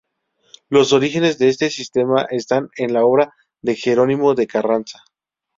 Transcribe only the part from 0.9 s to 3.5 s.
orígenes de este sistema están en la obra